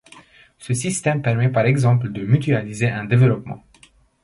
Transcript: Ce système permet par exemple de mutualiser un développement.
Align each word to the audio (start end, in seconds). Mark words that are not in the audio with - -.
Ce 0.57 0.73
système 0.73 1.21
permet 1.21 1.49
par 1.51 1.67
exemple 1.67 2.11
de 2.11 2.23
mutualiser 2.23 2.89
un 2.89 3.05
développement. 3.05 3.63